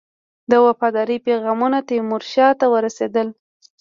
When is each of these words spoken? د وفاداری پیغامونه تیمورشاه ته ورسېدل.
د 0.51 0.53
وفاداری 0.65 1.17
پیغامونه 1.27 1.77
تیمورشاه 1.89 2.51
ته 2.59 2.65
ورسېدل. 2.73 3.27